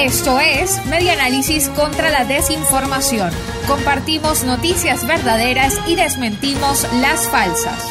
Esto 0.00 0.38
es 0.38 0.86
Media 0.86 1.14
Análisis 1.14 1.68
contra 1.70 2.08
la 2.10 2.24
Desinformación. 2.24 3.30
Compartimos 3.66 4.44
noticias 4.44 5.04
verdaderas 5.04 5.80
y 5.88 5.96
desmentimos 5.96 6.86
las 7.00 7.28
falsas. 7.28 7.84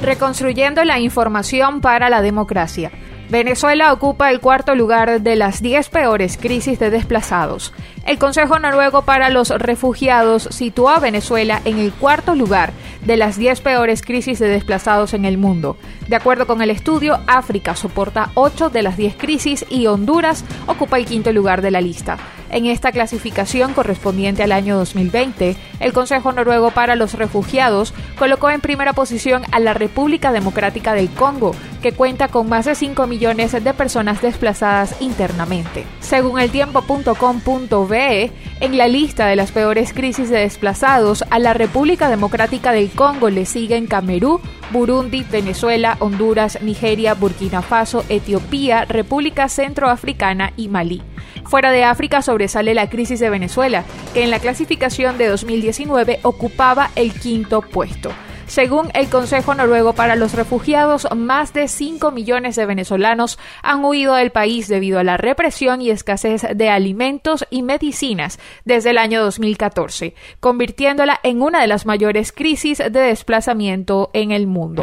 Reconstruyendo 0.00 0.82
la 0.84 0.98
información 1.00 1.82
para 1.82 2.08
la 2.08 2.22
democracia. 2.22 2.90
Venezuela 3.28 3.92
ocupa 3.92 4.30
el 4.30 4.40
cuarto 4.40 4.74
lugar 4.74 5.20
de 5.20 5.36
las 5.36 5.60
10 5.60 5.90
peores 5.90 6.38
crisis 6.38 6.78
de 6.78 6.88
desplazados. 6.88 7.74
El 8.06 8.18
Consejo 8.18 8.58
Noruego 8.58 9.02
para 9.02 9.28
los 9.28 9.50
Refugiados 9.50 10.48
situó 10.50 10.88
a 10.88 10.98
Venezuela 10.98 11.60
en 11.66 11.78
el 11.78 11.92
cuarto 11.92 12.34
lugar 12.34 12.72
de 13.04 13.16
las 13.16 13.36
10 13.36 13.60
peores 13.60 14.02
crisis 14.02 14.38
de 14.38 14.48
desplazados 14.48 15.14
en 15.14 15.24
el 15.24 15.38
mundo. 15.38 15.76
De 16.08 16.16
acuerdo 16.16 16.46
con 16.46 16.62
el 16.62 16.70
estudio, 16.70 17.20
África 17.26 17.76
soporta 17.76 18.30
8 18.34 18.70
de 18.70 18.82
las 18.82 18.96
10 18.96 19.16
crisis 19.16 19.64
y 19.70 19.86
Honduras 19.86 20.44
ocupa 20.66 20.98
el 20.98 21.06
quinto 21.06 21.32
lugar 21.32 21.62
de 21.62 21.70
la 21.70 21.80
lista. 21.80 22.18
En 22.50 22.66
esta 22.66 22.92
clasificación 22.92 23.72
correspondiente 23.72 24.42
al 24.42 24.52
año 24.52 24.76
2020, 24.76 25.56
el 25.80 25.92
Consejo 25.92 26.30
Noruego 26.32 26.70
para 26.70 26.94
los 26.94 27.14
Refugiados 27.14 27.92
colocó 28.16 28.50
en 28.50 28.60
primera 28.60 28.92
posición 28.92 29.42
a 29.50 29.58
la 29.58 29.74
República 29.74 30.30
Democrática 30.30 30.94
del 30.94 31.10
Congo, 31.10 31.54
que 31.84 31.92
cuenta 31.92 32.28
con 32.28 32.48
más 32.48 32.64
de 32.64 32.74
5 32.74 33.06
millones 33.06 33.52
de 33.52 33.74
personas 33.74 34.22
desplazadas 34.22 34.96
internamente. 35.02 35.84
Según 36.00 36.40
el 36.40 36.50
tiempo.com.be, 36.50 38.32
en 38.60 38.78
la 38.78 38.88
lista 38.88 39.26
de 39.26 39.36
las 39.36 39.52
peores 39.52 39.92
crisis 39.92 40.30
de 40.30 40.38
desplazados, 40.38 41.26
a 41.28 41.38
la 41.38 41.52
República 41.52 42.08
Democrática 42.08 42.72
del 42.72 42.88
Congo 42.88 43.28
le 43.28 43.44
siguen 43.44 43.86
Camerún, 43.86 44.40
Burundi, 44.72 45.26
Venezuela, 45.30 45.98
Honduras, 46.00 46.58
Nigeria, 46.62 47.12
Burkina 47.12 47.60
Faso, 47.60 48.02
Etiopía, 48.08 48.86
República 48.86 49.50
Centroafricana 49.50 50.54
y 50.56 50.68
Malí. 50.68 51.02
Fuera 51.44 51.70
de 51.70 51.84
África 51.84 52.22
sobresale 52.22 52.72
la 52.72 52.88
crisis 52.88 53.20
de 53.20 53.28
Venezuela, 53.28 53.84
que 54.14 54.24
en 54.24 54.30
la 54.30 54.38
clasificación 54.38 55.18
de 55.18 55.26
2019 55.26 56.20
ocupaba 56.22 56.88
el 56.96 57.12
quinto 57.12 57.60
puesto. 57.60 58.10
Según 58.46 58.90
el 58.94 59.08
Consejo 59.08 59.54
Noruego 59.54 59.94
para 59.94 60.16
los 60.16 60.34
Refugiados, 60.34 61.08
más 61.16 61.52
de 61.52 61.68
5 61.68 62.10
millones 62.10 62.56
de 62.56 62.66
venezolanos 62.66 63.38
han 63.62 63.84
huido 63.84 64.14
del 64.14 64.30
país 64.30 64.68
debido 64.68 64.98
a 64.98 65.04
la 65.04 65.16
represión 65.16 65.80
y 65.80 65.90
escasez 65.90 66.46
de 66.54 66.68
alimentos 66.68 67.46
y 67.50 67.62
medicinas 67.62 68.38
desde 68.64 68.90
el 68.90 68.98
año 68.98 69.22
2014, 69.22 70.14
convirtiéndola 70.40 71.18
en 71.22 71.42
una 71.42 71.60
de 71.60 71.66
las 71.66 71.86
mayores 71.86 72.32
crisis 72.32 72.78
de 72.78 72.90
desplazamiento 72.90 74.10
en 74.12 74.30
el 74.30 74.46
mundo. 74.46 74.82